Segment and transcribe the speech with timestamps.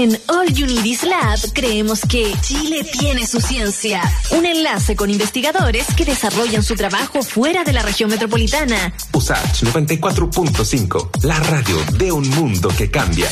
[0.00, 0.46] En All
[0.86, 4.00] Is Lab creemos que Chile tiene su ciencia.
[4.30, 8.94] Un enlace con investigadores que desarrollan su trabajo fuera de la región metropolitana.
[9.12, 13.28] USACH 94.5, la radio de un mundo que cambia.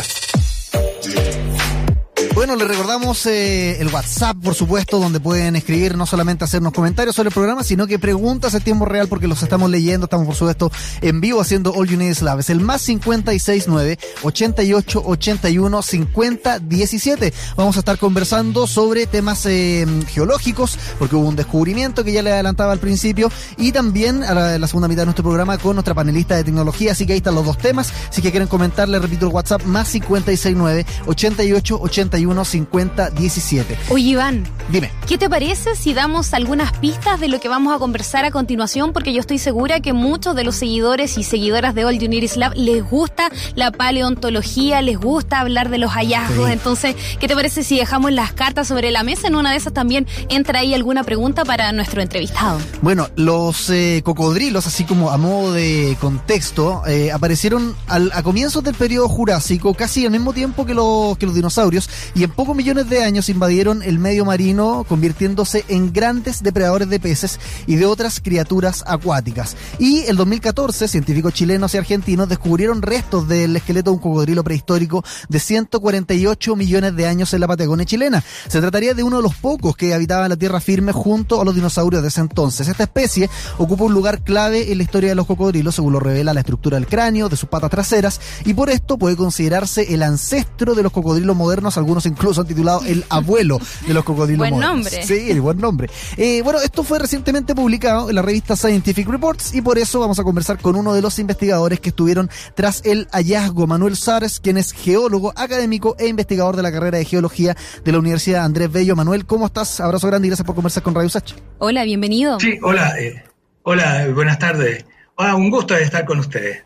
[2.37, 7.17] Bueno, les recordamos eh, el WhatsApp, por supuesto, donde pueden escribir, no solamente hacernos comentarios
[7.17, 10.37] sobre el programa, sino que preguntas en tiempo real, porque los estamos leyendo, estamos por
[10.37, 10.71] supuesto
[11.01, 12.23] en vivo haciendo All You Need is.
[12.39, 17.33] Es el más 569 88 81 50 17.
[17.57, 22.33] Vamos a estar conversando sobre temas eh, geológicos, porque hubo un descubrimiento que ya le
[22.33, 25.95] adelantaba al principio, y también a la, la segunda mitad de nuestro programa con nuestra
[25.95, 26.93] panelista de tecnología.
[26.93, 27.91] Así que ahí están los dos temas.
[28.11, 33.79] Si que quieren comentar, les repito el WhatsApp, más 569 88 81 50 17.
[33.91, 34.45] Oye, Iván.
[34.69, 34.91] Dime.
[35.07, 38.93] ¿Qué te parece si damos algunas pistas de lo que vamos a conversar a continuación?
[38.93, 42.53] Porque yo estoy segura que muchos de los seguidores y seguidoras de All Uniris Lab
[42.57, 46.47] les gusta la paleontología, les gusta hablar de los hallazgos.
[46.47, 46.53] Sí.
[46.53, 49.29] Entonces, ¿qué te parece si dejamos las cartas sobre la mesa?
[49.29, 52.59] En una de esas también entra ahí alguna pregunta para nuestro entrevistado.
[52.83, 58.63] Bueno, los eh, cocodrilos, así como a modo de contexto, eh, aparecieron al- a comienzos
[58.65, 62.57] del periodo Jurásico, casi al mismo tiempo que los, que los dinosaurios, y en pocos
[62.57, 67.85] millones de años invadieron el medio marino, convirtiéndose en grandes depredadores de peces y de
[67.85, 69.55] otras criaturas acuáticas.
[69.79, 75.05] Y el 2014, científicos chilenos y argentinos descubrieron restos del esqueleto de un cocodrilo prehistórico
[75.29, 78.25] de 148 millones de años en la Patagonia chilena.
[78.49, 81.55] Se trataría de uno de los pocos que habitaba la tierra firme junto a los
[81.55, 82.67] dinosaurios de ese entonces.
[82.67, 83.29] Esta especie
[83.59, 86.79] ocupa un lugar clave en la historia de los cocodrilos, según lo revela la estructura
[86.79, 90.93] del cráneo, de sus patas traseras, y por esto puede considerarse el ancestro de los
[90.93, 91.77] cocodrilos modernos.
[91.77, 94.85] Algunos incluso han titulado el abuelo de los cocodrilos Buen modernos.
[94.93, 95.07] nombre.
[95.07, 95.91] Sí, el buen nombre.
[96.17, 100.19] Eh, bueno, esto fue recientemente publicado en la revista Scientific Reports y por eso vamos
[100.19, 104.57] a conversar con uno de los investigadores que estuvieron tras el hallazgo, Manuel Sares, quien
[104.57, 108.97] es geólogo, académico e investigador de la carrera de geología de la Universidad Andrés Bello.
[108.97, 109.81] Manuel, ¿cómo estás?
[109.81, 111.35] Abrazo grande y gracias por conversar con Radio Sacha.
[111.59, 112.39] Hola, bienvenido.
[112.41, 113.25] Sí, hola, eh,
[113.63, 114.85] hola, buenas tardes.
[115.17, 116.66] Ah, un gusto estar con ustedes.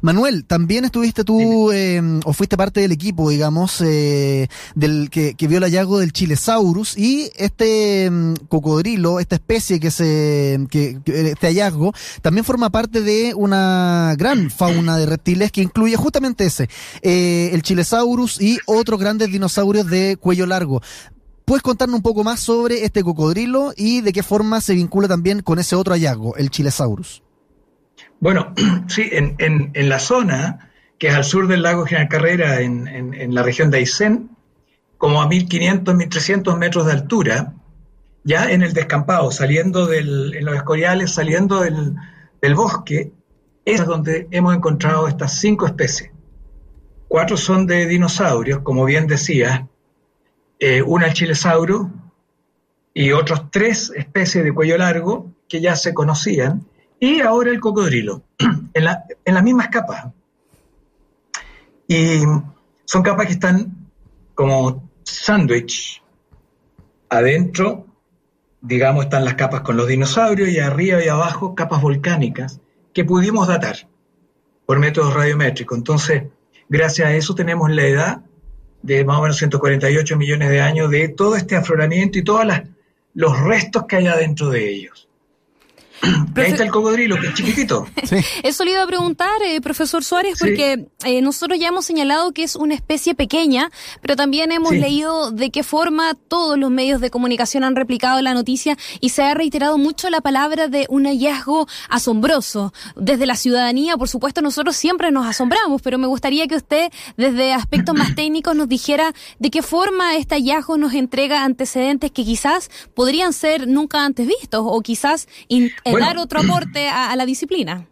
[0.00, 5.48] Manuel, también estuviste tú, eh, o fuiste parte del equipo, digamos, eh, del que, que
[5.48, 11.30] vio el hallazgo del Chilesaurus y este mm, cocodrilo, esta especie que se, que, que
[11.30, 16.68] este hallazgo, también forma parte de una gran fauna de reptiles que incluye justamente ese,
[17.02, 20.82] eh, el Chilesaurus y otros grandes dinosaurios de cuello largo.
[21.44, 25.42] ¿Puedes contarnos un poco más sobre este cocodrilo y de qué forma se vincula también
[25.42, 27.22] con ese otro hallazgo, el Chilesaurus?
[28.22, 28.54] Bueno,
[28.86, 33.34] sí, en, en- en la zona que es al sur del lago General Carrera, en,
[33.34, 34.30] la región de Aysén,
[34.96, 37.54] como a 1500, 1300 metros de altura,
[38.22, 41.96] ya en el descampado, saliendo del, en los escoriales, saliendo del,
[42.40, 43.10] del bosque,
[43.64, 46.12] es donde hemos encontrado estas cinco especies.
[47.08, 49.66] Cuatro son de dinosaurios, como bien decía,
[50.60, 51.90] eh, una el chilesauro
[52.94, 56.64] y otros tres especies de cuello largo que ya se conocían,
[57.04, 58.22] y ahora el cocodrilo,
[58.74, 60.06] en, la- en las mismas capas.
[61.88, 62.20] Y
[62.84, 63.88] son capas que están
[64.36, 66.00] como sándwich.
[67.08, 67.86] Adentro,
[68.60, 72.60] digamos, están las capas con los dinosaurios y arriba y abajo capas volcánicas
[72.94, 73.88] que pudimos datar
[74.64, 75.76] por métodos radiométricos.
[75.76, 76.22] Entonces,
[76.68, 78.20] gracias a eso tenemos la edad
[78.82, 82.46] de más o menos 148 millones de años de todo este afloramiento y todos
[83.14, 85.08] los restos que hay adentro de ellos.
[86.34, 87.86] Y ahí está el cocodrilo, que es chiquitito.
[88.04, 88.16] Sí.
[88.42, 90.44] Eso le iba a preguntar, eh, profesor Suárez, Sí.
[90.44, 93.70] porque eh, nosotros ya hemos señalado que es una especie pequeña,
[94.00, 94.78] pero también hemos Sí.
[94.78, 99.22] leído de qué forma todos los medios de comunicación han replicado la noticia y se
[99.22, 102.72] ha reiterado mucho la palabra de un hallazgo asombroso.
[102.96, 107.52] Desde la ciudadanía, por supuesto, nosotros siempre nos asombramos, pero me gustaría que usted, desde
[107.52, 112.70] aspectos más técnicos, nos dijera de qué forma este hallazgo nos entrega antecedentes que quizás
[112.94, 116.06] podrían ser nunca antes vistos o quizás in- eh, Bueno.
[116.06, 117.86] dar otro aporte a- a la disciplina.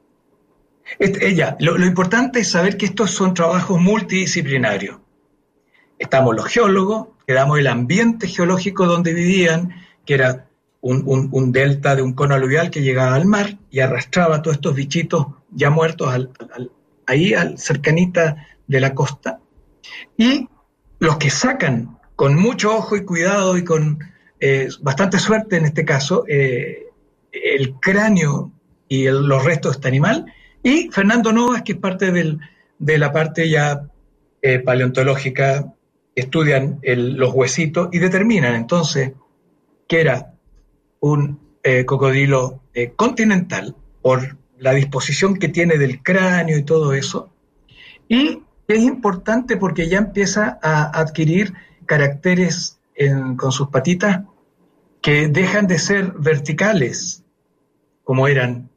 [0.98, 4.98] Este, ella, lo, lo importante es saber que estos son trabajos multidisciplinarios.
[5.98, 9.74] Estamos los geólogos, que damos el ambiente geológico donde vivían,
[10.04, 10.48] que era
[10.80, 14.56] un, un- un delta de un cono aluvial que llegaba al mar y arrastraba todos
[14.56, 16.70] estos bichitos ya muertos al- al-
[17.06, 19.40] ahí, al, cercanita de la costa.
[20.16, 20.48] Y
[20.98, 23.98] los que sacan con mucho ojo y cuidado y con
[24.40, 26.86] eh, bastante suerte en este caso, eh,
[27.32, 28.52] el cráneo
[28.88, 30.26] y los restos de este animal,
[30.62, 32.12] y Fernando Novas, que es parte
[32.78, 33.88] de la parte ya
[34.42, 35.72] eh, paleontológica,
[36.14, 39.12] estudian los huesitos y determinan entonces
[39.86, 40.34] que era
[40.98, 47.30] un eh, cocodrilo eh, continental por la disposición que tiene del cráneo y todo eso,
[48.08, 51.54] y es importante porque ya empieza a adquirir
[51.86, 52.78] caracteres
[53.36, 54.24] con sus patitas
[55.00, 57.24] que dejan de ser verticales,
[58.04, 58.70] como eran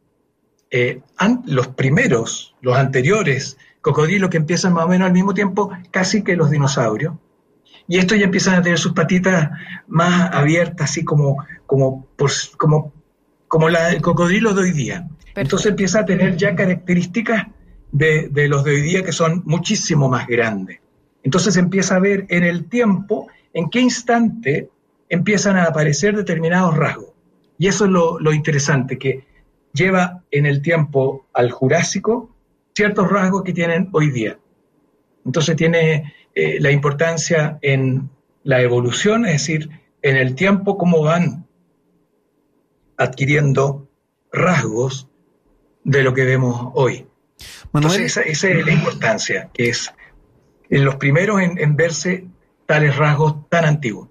[0.71, 1.01] eh,
[1.45, 6.37] los primeros, los anteriores cocodrilos que empiezan más o menos al mismo tiempo casi que
[6.37, 7.15] los dinosaurios.
[7.85, 9.51] Y estos ya empiezan a tener sus patitas
[9.87, 12.07] más abiertas, así como, como,
[12.57, 12.93] como,
[13.49, 15.09] como la, el cocodrilo de hoy día.
[15.35, 17.47] Entonces empieza a tener ya características
[17.91, 20.79] de, de, los de hoy día que son muchísimo más grandes.
[21.21, 24.69] Entonces empieza a ver en el tiempo en qué instante
[25.13, 27.11] empiezan a aparecer determinados rasgos.
[27.59, 29.25] Y eso es lo, lo interesante, que
[29.71, 32.35] lleva en el tiempo al Jurásico
[32.75, 34.39] ciertos rasgos que tienen hoy día.
[35.23, 38.09] Entonces tiene eh, la importancia en
[38.43, 39.69] la evolución, es decir,
[40.01, 41.45] en el tiempo cómo van
[42.97, 43.87] adquiriendo
[44.31, 45.07] rasgos
[45.83, 47.05] de lo que vemos hoy.
[47.71, 49.93] Entonces esa, es la importancia, que es
[50.69, 52.25] en los primeros en verse
[52.65, 54.09] tales rasgos tan antiguos.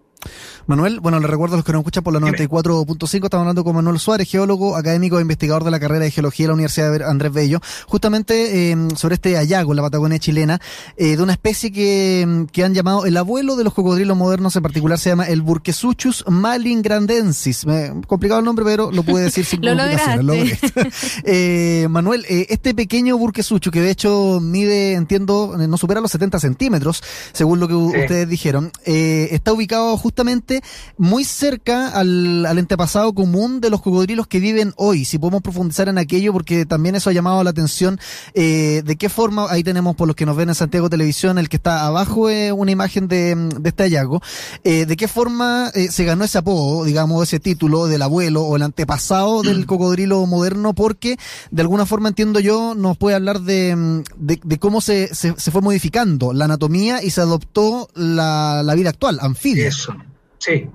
[0.67, 3.75] Manuel, bueno, le recuerdo a los que nos escuchan por la 94.5, estamos hablando con
[3.75, 7.05] Manuel Suárez, geólogo, académico e investigador de la carrera de Geología de la Universidad de
[7.05, 10.61] Andrés Bello, justamente eh, sobre este hallazgo en la Patagonia chilena,
[10.97, 14.63] eh, de una especie que, que, han llamado el abuelo de los cocodrilos modernos, en
[14.63, 17.67] particular se llama el Burkesuchus malingrandensis.
[17.67, 20.59] Me, complicado el nombre, pero lo pude decir sin lo complicaciones.
[21.25, 26.39] eh, Manuel, eh, este pequeño Burkesuchus, que de hecho mide, entiendo, no supera los 70
[26.39, 30.52] centímetros, según lo que ustedes dijeron, está ubicado justamente
[30.99, 35.05] muy cerca al, antepasado común de los cocodrilos que viven hoy.
[35.05, 37.99] Si podemos profundizar en aquello, porque también eso ha llamado la atención
[38.35, 41.49] eh, de qué forma, ahí tenemos por los que nos ven en Santiago Televisión, el
[41.49, 44.21] que está abajo es una imagen de, este hallazgo,
[44.65, 48.57] eh, de qué forma eh, se ganó ese apodo, digamos, ese título del abuelo o
[48.57, 51.17] el antepasado del cocodrilo moderno, porque
[51.51, 56.33] de alguna forma entiendo yo, nos puede hablar de, de, cómo se, se, fue modificando
[56.33, 59.69] la anatomía y se adoptó la, la vida actual, anfibia.
[59.69, 59.95] Eso.
[60.43, 60.69] Sí,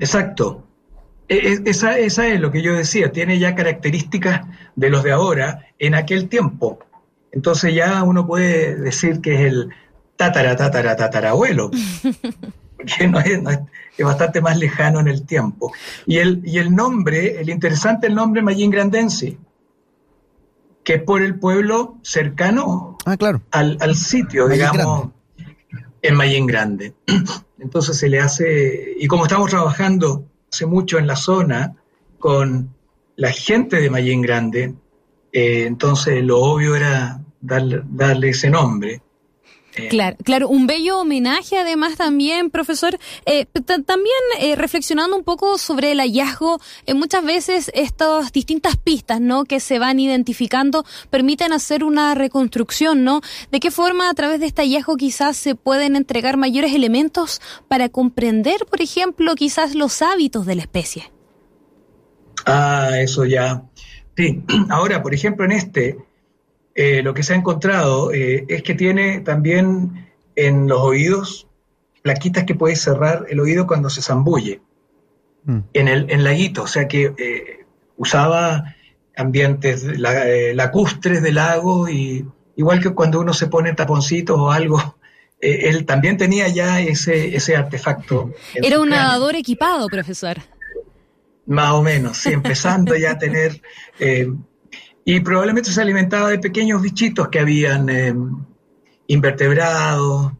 [0.00, 0.64] exacto.
[1.28, 4.40] E, e, esa, esa, es lo que yo decía, tiene ya características
[4.74, 6.80] de los de ahora en aquel tiempo.
[7.30, 9.70] Entonces ya uno puede decir que es el
[10.16, 11.70] tatara, tatara, tatarabuelo,
[12.76, 13.40] porque no es,
[13.96, 15.72] es, bastante más lejano en el tiempo.
[16.06, 19.38] Y el, y el nombre, el interesante el nombre Mayín Grandense,
[20.82, 23.42] que es por el pueblo cercano ah, claro.
[23.52, 25.10] al, al sitio, digamos,
[26.04, 26.92] en Mayín Grande.
[27.58, 31.74] Entonces se le hace, y como estamos trabajando hace mucho en la zona
[32.18, 32.74] con
[33.16, 34.74] la gente de Mayín Grande,
[35.32, 39.00] eh, entonces lo obvio era darle ese nombre.
[39.76, 42.98] Eh, claro, claro, un bello homenaje además también, profesor.
[43.26, 43.46] Eh,
[43.86, 46.60] también eh, reflexionando un poco sobre el hallazgo,
[46.94, 49.44] muchas veces estas distintas pistas, ¿no?
[49.44, 53.20] Que se van identificando permiten hacer una reconstrucción, ¿no?
[53.50, 57.88] ¿De qué forma a través de este hallazgo quizás se pueden entregar mayores elementos para
[57.88, 61.10] comprender, por ejemplo, quizás los hábitos de la especie?
[62.46, 63.64] Ah, eso ya.
[64.16, 65.98] Sí, ahora, por ejemplo, en este,
[66.74, 71.46] eh, lo que se ha encontrado eh, es que tiene también en los oídos
[72.02, 74.60] plaquitas que puede cerrar el oído cuando se zambulle
[75.44, 75.58] mm.
[75.72, 77.64] en el laguito, o sea que eh,
[77.96, 78.74] usaba
[79.16, 82.26] ambientes lacustres de lago y
[82.56, 84.96] igual que cuando uno se pone taponcitos o algo,
[85.40, 88.32] él también tenía ya ese, ese artefacto.
[88.54, 90.38] Era un nadador equipado, profesor.
[91.46, 93.62] Más o menos, sí, empezando ya a tener
[95.04, 98.14] y probablemente se alimentaba de pequeños bichitos que habían eh,
[99.06, 100.32] invertebrados.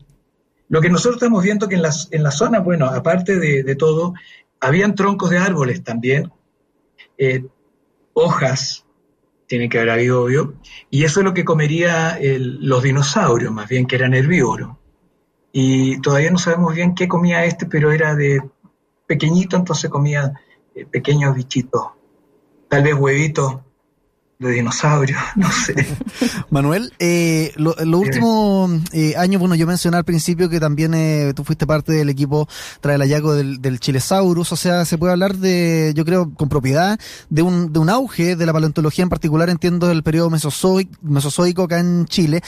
[0.69, 4.15] Lo que nosotros estamos viendo que en, las, en la zona, bueno, aparte de, todo,
[4.61, 6.33] habían troncos de árboles también,
[7.19, 7.45] eh,
[8.15, 8.87] hojas,
[9.47, 10.55] tiene que haber habido obvio,
[10.91, 14.77] y eso es lo que comería los dinosaurios, más bien que eran herbívoros.
[15.53, 18.43] Y todavía no sabemos bien qué comía este, pero era de
[19.07, 20.33] pequeñito, entonces comía
[20.75, 21.89] eh, pequeños bichitos,
[22.69, 23.64] tal vez huevitos
[24.45, 25.75] de dinosaurios, no sé.
[26.51, 31.33] Manuel, eh, los lo últimos eh, años, bueno, yo mencioné al principio que también eh,
[31.35, 32.49] tú fuiste parte del equipo
[32.81, 36.49] tras el hallazgo del, del, Chilesaurus, o sea, se puede hablar de, yo creo, con
[36.49, 36.99] propiedad,
[37.31, 41.65] de un, de un auge de la paleontología en particular, entiendo, del periodo mesozoico, mesozoico
[41.65, 42.43] acá en Chile,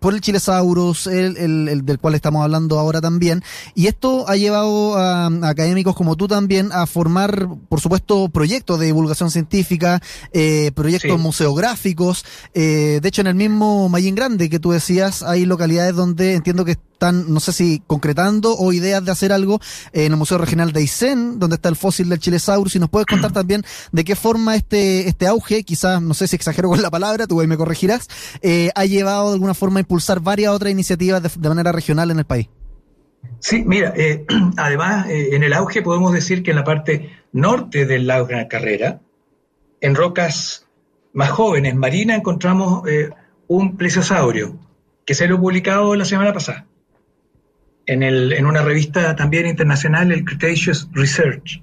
[0.00, 3.42] por el Chilesaurus, el, el, del cual estamos hablando ahora también,
[3.74, 8.78] y esto ha llevado a, a académicos como tú también a formar, por supuesto, proyectos
[8.80, 10.00] de divulgación científica,
[10.74, 12.24] proyectos museográficos.
[12.54, 16.64] Eh, de hecho, en el mismo Mayín Grande que tú decías, hay localidades donde entiendo
[16.64, 19.58] que están, no sé si concretando o ideas de hacer algo
[19.92, 22.72] en el Museo Regional de Aysén, donde está el fósil del Chilesaurus.
[22.72, 26.36] Si nos puedes contar también de qué forma este, este auge, quizás, no sé si
[26.36, 28.06] exagero con la palabra, tú ahí me corregirás,
[28.42, 32.18] eh, ha llevado de alguna forma a impulsar varias otras iniciativas de, manera regional en
[32.18, 32.48] el país.
[33.38, 34.26] Sí, mira, eh,
[34.58, 38.46] además eh, en el auge podemos decir que en la parte norte del lago Gran
[38.46, 39.00] Carrera,
[39.80, 40.66] en rocas
[41.12, 42.82] más jóvenes, marinas, encontramos
[43.48, 44.56] un plesiosaurio
[45.04, 46.66] que se lo publicado la semana pasada
[47.86, 51.60] en, el, en una revista también internacional, el Cretaceous Research.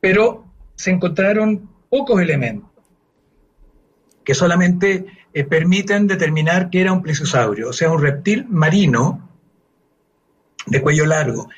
[0.00, 0.44] Pero
[0.76, 2.68] se encontraron pocos elementos
[4.24, 9.26] que solamente eh, permiten determinar que era un plesiosaurio, o sea, un reptil marino
[10.66, 11.48] de cuello largo.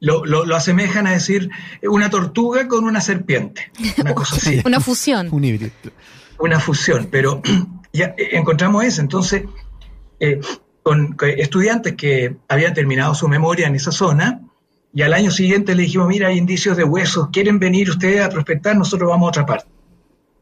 [0.00, 1.50] Lo, lo, asemejan a decir
[1.82, 4.60] una tortuga con una serpiente, una cosa así.
[4.64, 5.28] una fusión.
[5.30, 5.72] Un híbrido.
[6.40, 7.42] Una fusión, pero
[7.92, 9.00] ya eh, encontramos eso.
[9.00, 9.44] Entonces,
[10.18, 10.40] eh,
[10.82, 14.40] con estudiantes que habían terminado su memoria en esa zona
[14.92, 18.28] y al año siguiente le dijimos, mira, hay indicios de huesos, ¿quieren venir ustedes a
[18.28, 18.76] prospectar?
[18.76, 19.68] Nosotros vamos a otra parte.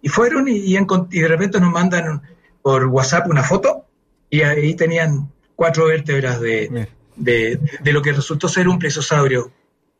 [0.00, 2.22] Y fueron y, de repente nos mandan
[2.62, 3.84] por WhatsApp una foto
[4.30, 9.50] y ahí tenían cuatro vértebras de, de, lo que resultó ser un plesiosaurio,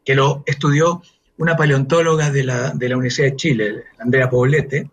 [0.04, 1.02] que lo estudió
[1.36, 4.90] una paleontóloga de la, de la Universidad de Chile, Andrea Poblete,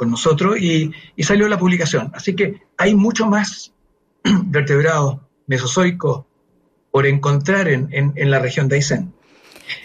[0.00, 2.10] con nosotros, y, y salió la publicación.
[2.14, 3.74] Así que hay mucho más
[4.24, 6.24] vertebrados mesozoicos
[6.90, 9.12] por encontrar en, en, la región de Aysén.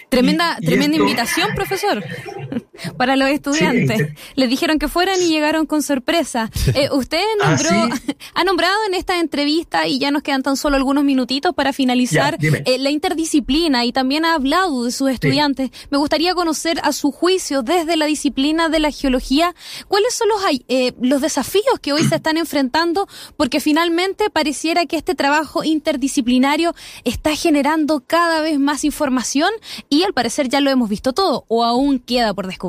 [0.07, 2.01] Tremenda, tremenda invitación, profesor,
[2.97, 4.13] para los estudiantes.
[4.35, 6.49] Les dijeron que fueran y llegaron con sorpresa.
[6.73, 7.95] Eh, usted ah, nombró,
[8.33, 12.37] ha nombrado en esta entrevista, y ya nos quedan tan solo algunos minutitos para finalizar,
[12.41, 15.71] eh, la interdisciplina y también ha hablado de sus estudiantes.
[15.89, 19.55] Me gustaría conocer a su juicio desde la disciplina de la geología,
[19.87, 24.97] cuáles son los, eh, los desafíos que hoy se están enfrentando, porque finalmente pareciera que
[24.97, 29.49] este trabajo interdisciplinario está generando cada vez más información
[29.89, 32.64] y al parecer ya lo hemos visto todo o aún queda por descubrir.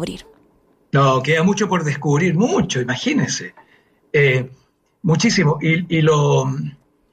[0.93, 3.55] No, queda mucho por descubrir, mucho, imagínense.
[4.13, 4.49] Eh,
[5.03, 5.59] muchísimo.
[5.61, 6.47] Y, lo,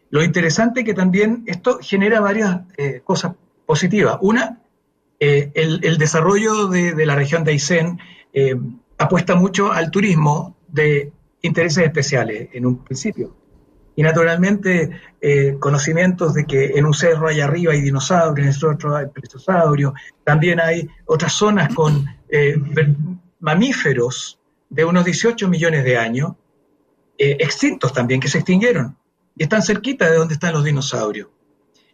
[0.09, 3.33] lo, interesante que también esto genera varias eh, cosas
[3.65, 4.17] positivas.
[4.21, 4.61] Una,
[5.19, 7.99] eh, el, desarrollo de, la región de Aysén
[8.97, 11.11] apuesta mucho al turismo de
[11.41, 13.42] intereses especiales en un principio.
[13.95, 18.73] Y naturalmente eh, conocimientos de que en un cerro allá arriba hay dinosaurios, en el
[18.73, 19.93] otro hay plesiosaurios.
[20.23, 22.55] También hay otras zonas con eh,
[23.39, 26.33] mamíferos de unos 18 millones de años,
[27.17, 28.97] eh, extintos también, que se extinguieron.
[29.35, 31.27] Y están cerquita de donde están los dinosaurios.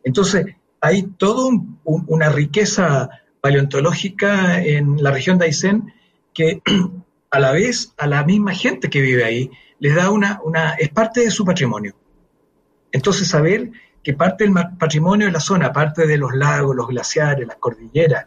[0.03, 1.51] Entonces, hay toda
[1.83, 3.09] una riqueza
[3.41, 5.93] paleontológica en la región de Aysén
[6.33, 6.61] que
[7.31, 10.89] a la vez a la misma gente que vive ahí les da una, una, es
[10.89, 11.95] parte de su patrimonio.
[12.91, 13.71] Entonces saber
[14.03, 18.25] que parte del patrimonio de la zona, parte de los lagos, los glaciares, las cordilleras,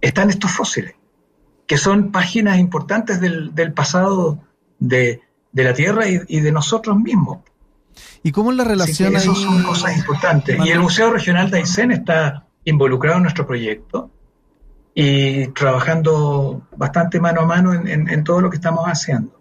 [0.00, 0.94] están estos fósiles,
[1.66, 4.38] que son páginas importantes del, pasado
[4.78, 7.38] de, la Tierra y, de nosotros mismos.
[8.22, 10.58] ¿Y cómo es la relación Esas son cosas importantes.
[10.64, 14.10] Y el Museo Regional de Aysén está involucrado en nuestro proyecto
[14.94, 19.40] y trabajando bastante mano a mano en todo lo que estamos haciendo.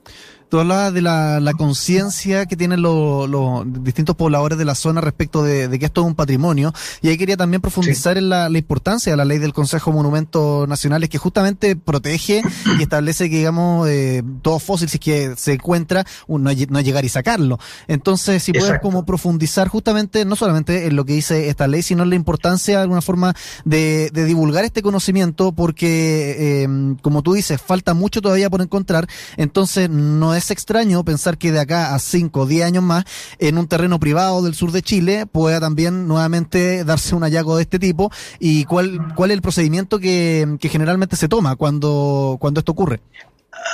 [0.53, 5.79] Tú hablabas de la, conciencia que tienen los, distintos pobladores de la zona respecto de,
[5.79, 6.71] que esto es un patrimonio.
[7.01, 10.67] Y ahí quería también profundizar en la, importancia de la ley del Consejo de Monumentos
[10.69, 12.43] Nacionales, que justamente protege
[12.77, 17.03] y establece que, digamos, eh, todo fósil, si es que se encuentra, no, no llegar
[17.03, 17.57] y sacarlo.
[17.87, 22.03] Entonces, si puedes como profundizar justamente, no solamente en lo que dice esta ley, sino
[22.03, 23.33] en la importancia de alguna forma
[23.65, 29.07] de, divulgar este conocimiento, porque, eh, como tú dices, falta mucho todavía por encontrar.
[29.35, 33.05] Entonces, no es es extraño pensar que de acá a 5 o 10 años más,
[33.39, 37.63] en un terreno privado del sur de Chile, pueda también nuevamente darse un hallazgo de
[37.63, 42.73] este tipo y cuál, cuál es el procedimiento que, generalmente se toma cuando, cuando esto
[42.73, 42.99] ocurre.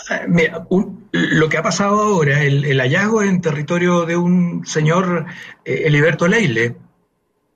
[0.09, 0.67] Ah, mira,
[1.11, 5.25] lo que ha pasado ahora, el, hallazgo en territorio de un señor,
[5.65, 6.75] eh, Eliberto Leile,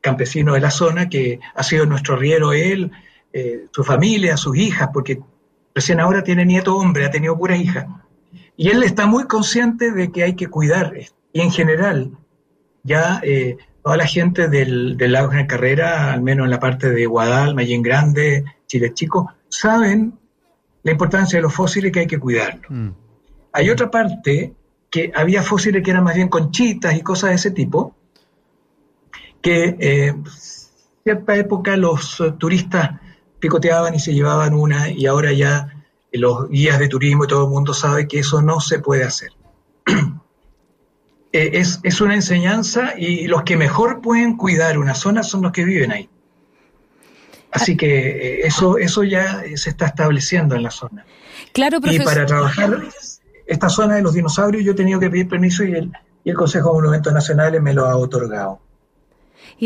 [0.01, 2.91] campesino de la zona, que ha sido nuestro riero él,
[3.31, 5.19] eh, su familia, sus hijas, porque
[5.75, 8.02] recién ahora tiene nieto hombre, ha tenido pura hija.
[8.55, 10.93] Y él está muy consciente de que hay que cuidar
[11.31, 12.11] Y en general,
[12.83, 16.89] ya eh, toda la gente del, del lago de Carrera, al menos en la parte
[16.89, 20.13] de Guadal, Mayén Grande, Chile Chico, saben
[20.83, 22.65] la importancia de los fósiles que hay que cuidarlos.
[22.69, 22.89] Mm.
[23.53, 24.53] Hay otra parte
[24.89, 27.95] que había fósiles que eran más bien conchitas y cosas de ese tipo,
[29.41, 30.13] que eh,
[31.03, 32.99] cierta época los turistas
[33.39, 35.72] picoteaban y se llevaban una y ahora ya
[36.13, 39.31] los guías de turismo y todo el mundo sabe que eso no se puede hacer.
[41.35, 45.51] Eh, es, es, una enseñanza y los que mejor pueden cuidar una zona son los
[45.51, 46.07] que viven ahí.
[47.49, 51.07] Así que eh, eso, eso ya se está estableciendo en la zona.
[51.51, 52.03] Claro, profesor.
[52.03, 52.83] Y para trabajar
[53.47, 55.91] esta zona de los dinosaurios yo he tenido que pedir permiso y el,
[56.23, 58.59] y el Consejo de Monumentos Nacionales me lo ha otorgado.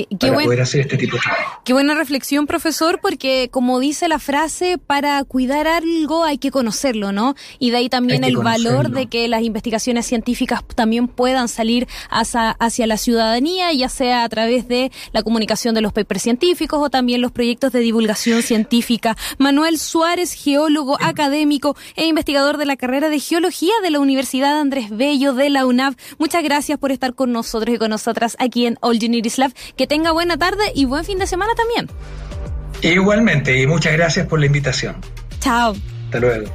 [0.05, 1.61] Qué para buen, poder hacer este tipo de trabajo.
[1.63, 7.11] Qué buena reflexión, profesor, porque como dice la frase, para cuidar algo hay que conocerlo,
[7.11, 7.35] ¿no?
[7.59, 12.51] Y de ahí también el valor de que las investigaciones científicas también puedan salir hacia,
[12.51, 16.89] hacia, la ciudadanía, ya sea a través de la comunicación de los papers científicos o
[16.89, 19.15] también los proyectos de divulgación científica.
[19.37, 24.89] Manuel Suárez, geólogo académico e investigador de la carrera de geología de la Universidad Andrés
[24.89, 25.95] Bello de la UNAV.
[26.17, 29.53] Muchas gracias por estar con nosotros y con nosotras aquí en All Unities Lab.
[29.87, 31.87] Que tenga buena tarde y buen fin de semana también.
[32.81, 34.97] Igualmente, y muchas gracias por la invitación.
[35.39, 35.75] Chao.
[36.05, 36.49] Hasta luego.